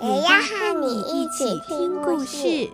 [0.00, 2.70] 也要和你一起听故事。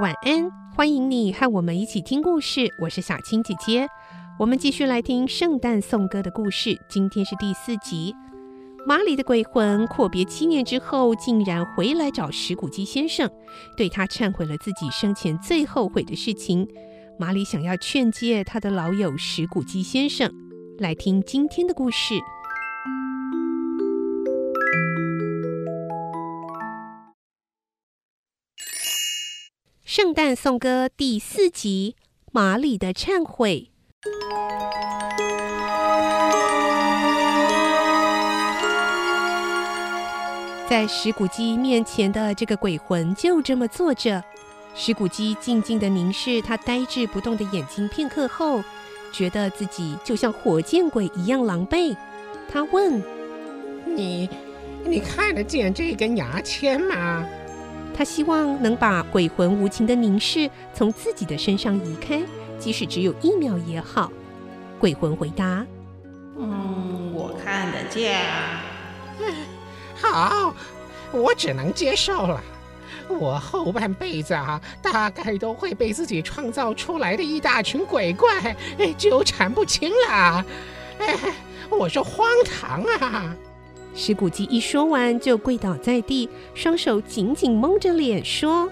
[0.00, 2.74] 晚安，欢迎你和我们一起听故事。
[2.80, 3.86] 我是小青姐姐，
[4.38, 6.80] 我们继续来听圣诞颂歌的故事。
[6.88, 8.16] 今天是第四集。
[8.84, 13.30] 马里的鬼魂阔别七年之后，竟然回来找石谷基先生，
[13.76, 16.66] 对他忏悔了自己生前最后悔的事情。
[17.16, 20.32] 马里想要劝诫他的老友石谷基先生，
[20.78, 22.14] 来听今天的故事。
[29.84, 31.94] 圣诞颂歌第四集：
[32.32, 33.70] 马里的忏悔。
[40.72, 44.24] 在石骨鸡面前的这个鬼魂就这么坐着，
[44.74, 48.64] 石骨鸡静静地凝视他呆滞不动的眼睛片刻后，
[49.12, 51.94] 觉得自己就像火箭鬼一样狼狈。
[52.50, 53.02] 他问
[53.84, 54.30] ：“你，
[54.82, 57.22] 你看得见这根牙签吗？”
[57.94, 62.22] 他希望能把鬼魂无情的凝视从自己的身上移开，
[62.58, 64.10] 即使只有一秒也好。
[64.78, 65.66] 鬼魂回答
[66.40, 68.22] ：“嗯，我看得见。
[70.02, 70.54] ”好，
[71.12, 72.42] 我只能接受了。
[73.08, 78.56] 我后半辈子啊，大概都会被自己创造出来的一大群鬼怪
[78.98, 80.44] 纠缠不清了。
[80.98, 81.16] 哎，
[81.70, 83.34] 我说荒唐啊！
[83.94, 88.70] 石古基一说完，就跪倒在地，双手紧紧蒙着脸，说：“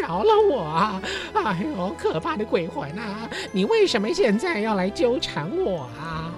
[0.00, 1.00] 饶了我！
[1.34, 3.28] 哎呦，可怕的鬼魂啊！
[3.52, 6.31] 你为什么现在要来纠缠我啊？”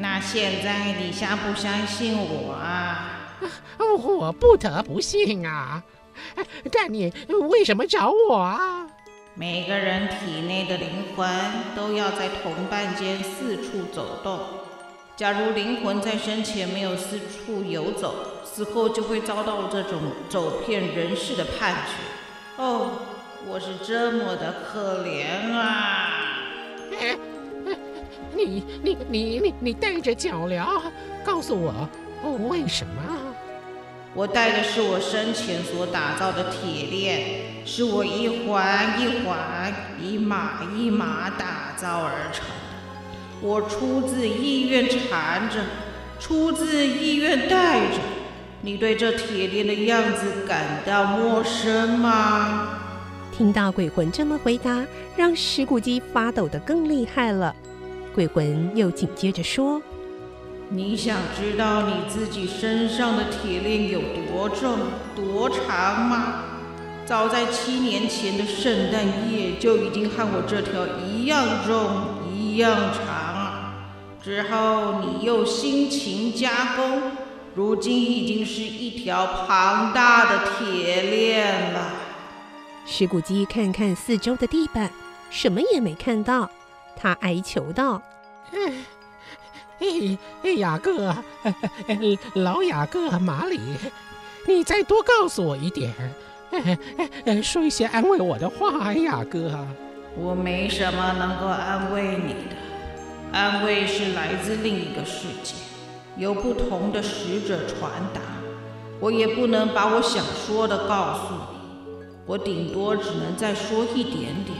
[0.00, 3.34] 那现在你相不相信我啊？
[3.78, 5.82] 我不得不信啊！
[6.70, 7.12] 但你
[7.50, 8.86] 为什么找我啊？
[9.34, 11.28] 每个人体内的灵魂
[11.74, 14.38] 都要在同伴间四处走动。
[15.16, 22.62] 假如灵魂在生前没有四处游走，死后就会遭到这种走遍人世的判决。
[22.62, 23.00] 哦，
[23.44, 26.27] 我是这么的可怜啊！
[28.48, 30.64] 你你你你你带着脚镣，
[31.22, 31.88] 告诉我，
[32.48, 32.92] 为什么？
[34.14, 39.72] 我带的是我生前所打造的铁链，是我一环一环、
[40.02, 42.52] 一码一码打造而成的。
[43.40, 45.62] 我出自意愿缠着，
[46.18, 47.98] 出自意愿带着。
[48.62, 52.80] 你对这铁链的样子感到陌生吗？
[53.30, 54.84] 听到鬼魂这么回答，
[55.16, 57.54] 让石骨鸡发抖得更厉害了。
[58.18, 59.80] 鬼魂又紧接着说
[60.70, 64.76] ：“你想知道你自己身上的铁链有多重、
[65.14, 66.42] 多长吗？
[67.06, 73.72] 早在七年前的圣诞夜就已经和我这条一样重、一样长。
[74.20, 77.00] 之后你又辛勤加工，
[77.54, 81.92] 如今已经是一条庞大的铁链了。”
[82.84, 84.90] 石骨鸡看看四周的地板，
[85.30, 86.50] 什么也没看到。
[87.00, 88.02] 他哀求道
[89.80, 91.14] ：“哎，哎，雅各，
[92.34, 93.60] 老雅各，马里，
[94.46, 95.92] 你再多告诉我一点，
[97.42, 99.66] 说一些安慰我的话，雅各。
[100.16, 102.56] 我没什么能够安慰你的，
[103.32, 105.54] 安慰是来自另一个世界，
[106.16, 108.20] 有不同的使者传达。
[108.98, 111.58] 我也不能把我想说的告诉你，
[112.26, 114.58] 我顶多只能再说一点点。”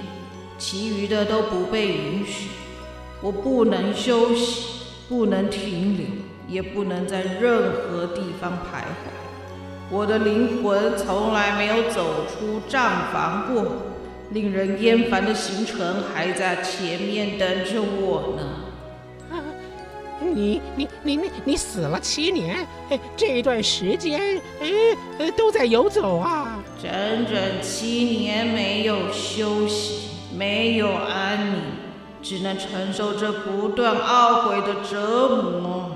[0.58, 2.50] 其余的都不被允许，
[3.20, 4.64] 我不能休息，
[5.08, 6.06] 不能停留，
[6.46, 9.10] 也不能在任何地方徘徊。
[9.90, 13.66] 我的灵魂从来没有走出帐房过，
[14.30, 19.36] 令人厌烦的行程还在前面等着我呢。
[19.36, 19.42] 啊，
[20.20, 22.66] 你你你你你死了七年，
[23.16, 26.90] 这一段时间，哎，都在游走啊，整
[27.26, 27.88] 整七
[28.20, 30.04] 年没有休息。
[30.36, 31.60] 没有安宁，
[32.28, 35.92] 只能承受着不断懊悔的折磨。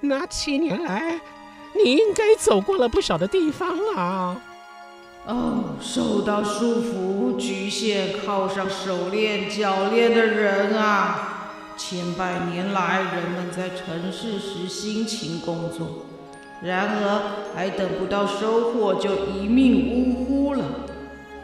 [0.00, 1.20] 那七年来，
[1.72, 4.42] 你应该走过了不少的地方啊。
[5.26, 11.52] 哦，受到束缚、局限、铐上手链、脚链的人啊！
[11.76, 16.06] 千百年来，人们在城市时辛勤工作，
[16.60, 20.64] 然而还等不到收获，就一命呜呼了。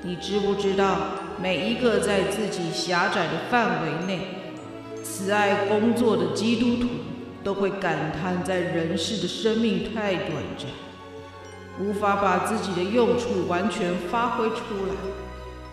[0.07, 0.99] 你知不知道，
[1.43, 4.21] 每一个在自己狭窄的范围内，
[5.03, 6.89] 慈爱工作的基督徒，
[7.43, 10.69] 都会感叹在人世的生命太短暂。
[11.81, 14.95] 无法把自己的用处完全发挥出来。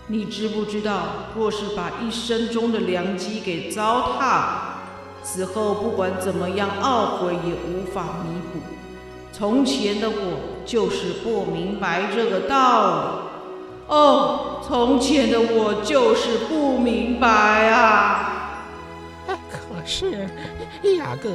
[0.08, 1.04] 你知不知道，
[1.36, 4.80] 若是把一生中的良机给糟蹋，了，
[5.22, 8.60] 此后不管怎么样懊悔也无法弥补。
[9.32, 13.33] 从前的我就是不明白这个道理。
[13.88, 17.28] 哦，从前的我就是不明白
[17.70, 18.66] 啊！
[19.28, 20.28] 可是，
[20.98, 21.30] 雅各，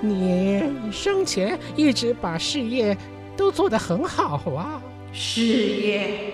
[0.00, 2.96] 你生前一直把事业。
[3.36, 4.80] 都做得很好啊！
[5.12, 6.32] 事业，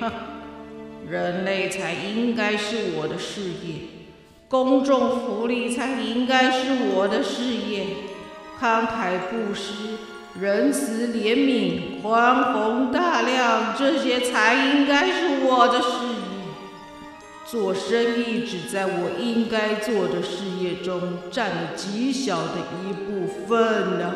[1.09, 3.75] 人类才应该是我的事业，
[4.47, 7.87] 公众福利才应该是我的事业，
[8.61, 9.99] 慷慨布施、
[10.41, 16.13] 仁慈怜悯、宽宏大量，这些才应该是我的事业。
[17.45, 24.15] 做生意只在我应该做的事业中占了极小的一部分呢。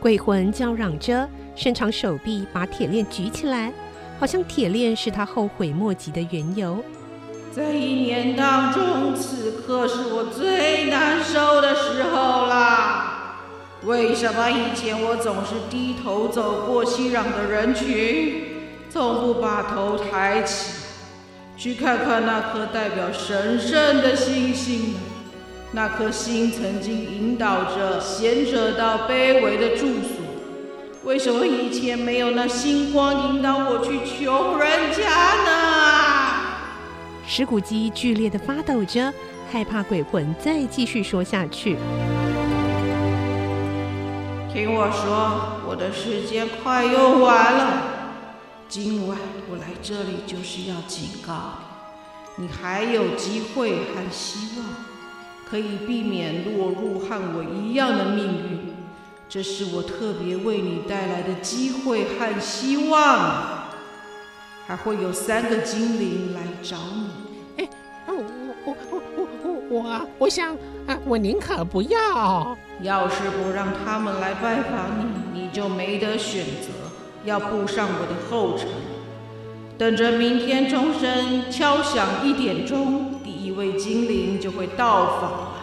[0.00, 1.28] 鬼魂叫嚷着。
[1.54, 3.70] 伸长手臂，把铁链举起来，
[4.18, 6.82] 好像铁链是他后悔莫及的缘由。
[7.54, 12.81] 在一年当中，此刻是我最难受的时候啦。
[13.84, 18.44] 为什么以前我总是低头走过熙攘的人群，
[18.88, 20.72] 从不把头抬起，
[21.56, 24.94] 去看看那颗代表神圣的星星？
[25.72, 30.22] 那颗星曾经引导着贤者到卑微的住所。
[31.02, 35.08] 为什么以前没有那星光引导我去穷人家
[35.44, 36.36] 呢？
[37.26, 39.12] 石骨鸡剧烈地发抖着，
[39.50, 41.76] 害怕鬼魂再继续说下去。
[44.52, 47.82] 听我说，我的时间快用完了。
[48.68, 49.16] 今晚
[49.48, 51.54] 我来这里就是要警告
[52.36, 54.66] 你，你还有机会和希望，
[55.48, 58.74] 可以避免落入和我一样的命运。
[59.26, 63.68] 这是我特别为你带来的机会和希望，
[64.66, 67.11] 还会有三个精灵来找你。
[68.64, 70.54] 哎，我我我我我想
[70.86, 72.56] 啊，我宁可不要。
[72.80, 75.00] 要是不让他们来拜访
[75.32, 76.68] 你，你就没得选择，
[77.24, 78.68] 要步上我的后尘。
[79.76, 85.54] 等着明天钟声敲响一点钟，第一位精灵就会到访了。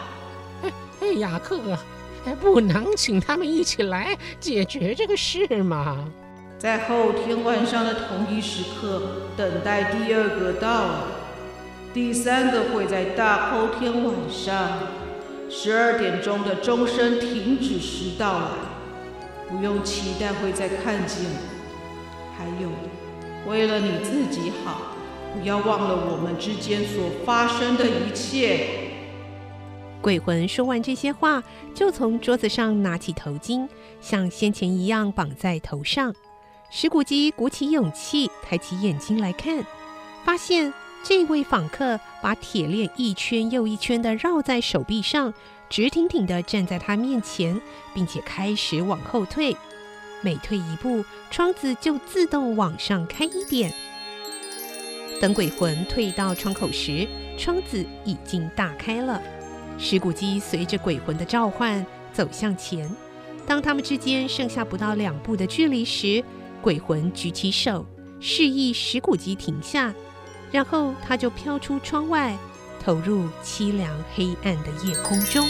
[0.62, 1.58] 哎哎，雅克。
[2.42, 6.04] 不能请他们一起来解决这个事吗？
[6.58, 9.00] 在后天晚上的同一时刻，
[9.38, 11.09] 等待第二个到来，
[11.92, 14.78] 第三个会在大后天晚上
[15.50, 18.46] 十二点钟的钟声停止时到来。
[19.48, 21.26] 不用期待会再看见。
[22.38, 22.70] 还有，
[23.50, 24.82] 为了你自己好，
[25.34, 28.68] 不要忘了我们之间所发生的一切。
[30.00, 31.42] 鬼魂说完这些话，
[31.74, 33.68] 就从桌子上拿起头巾，
[34.00, 36.14] 像先前一样绑在头上。
[36.70, 39.66] 石谷鸡鼓起勇气，抬起眼睛来看，
[40.24, 45.32] 发现这位访客把铁链一圈又一圈地绕在手臂上，
[45.68, 47.60] 直挺挺地站在他面前，
[47.94, 49.56] 并且开始往后退。
[50.22, 53.72] 每退一步，窗子就自动往上开一点。
[55.20, 59.20] 等鬼魂退到窗口时，窗子已经大开了。
[59.78, 62.88] 石骨鸡随着鬼魂的召唤走向前，
[63.46, 66.22] 当他们之间剩下不到两步的距离时，
[66.60, 67.86] 鬼魂举起手
[68.20, 69.94] 示意石骨鸡停下，
[70.50, 72.36] 然后他就飘出窗外，
[72.82, 75.46] 投入凄凉黑暗的夜空中。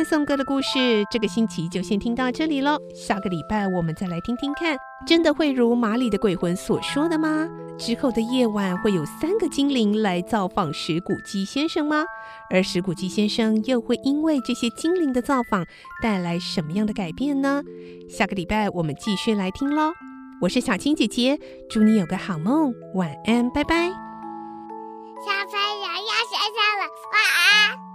[0.00, 2.78] 圣诞颂歌的故事，这个星期就先听到这里喽。
[2.94, 4.74] 下个礼拜我们再来听听看，
[5.06, 7.46] 真的会如马里的鬼魂所说的吗？
[7.78, 12.06] 之后的夜晚会有三个精灵来造访石谷鸡先生吗？
[12.48, 15.66] 而石谷鸡先生又会因为这些精灵的造访
[16.02, 17.62] 带来什么样的改变呢？
[18.08, 19.92] 下个礼拜我们继续来听喽。
[20.40, 21.38] 我是小青姐姐，
[21.68, 23.90] 祝你有个好梦，晚安，拜拜。
[25.20, 27.89] 小朋友要睡觉了，晚安。